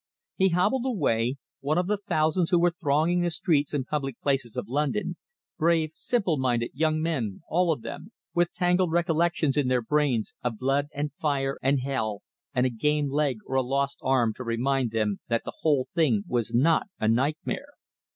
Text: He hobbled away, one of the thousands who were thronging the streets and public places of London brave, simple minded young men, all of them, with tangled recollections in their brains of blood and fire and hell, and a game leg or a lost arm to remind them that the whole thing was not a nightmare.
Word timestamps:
He 0.35 0.49
hobbled 0.49 0.83
away, 0.87 1.37
one 1.59 1.77
of 1.77 1.85
the 1.85 1.97
thousands 2.07 2.49
who 2.49 2.57
were 2.57 2.71
thronging 2.81 3.21
the 3.21 3.29
streets 3.29 3.71
and 3.71 3.85
public 3.85 4.19
places 4.19 4.57
of 4.57 4.67
London 4.67 5.15
brave, 5.59 5.91
simple 5.93 6.37
minded 6.39 6.71
young 6.73 6.99
men, 7.03 7.43
all 7.47 7.71
of 7.71 7.83
them, 7.83 8.11
with 8.33 8.51
tangled 8.51 8.91
recollections 8.91 9.57
in 9.57 9.67
their 9.67 9.83
brains 9.83 10.33
of 10.43 10.57
blood 10.57 10.87
and 10.95 11.13
fire 11.21 11.59
and 11.61 11.81
hell, 11.81 12.23
and 12.51 12.65
a 12.65 12.71
game 12.71 13.11
leg 13.11 13.41
or 13.45 13.53
a 13.53 13.61
lost 13.61 13.99
arm 14.01 14.33
to 14.37 14.43
remind 14.43 14.89
them 14.89 15.19
that 15.27 15.43
the 15.45 15.53
whole 15.59 15.87
thing 15.93 16.23
was 16.27 16.51
not 16.51 16.87
a 16.99 17.07
nightmare. 17.07 17.73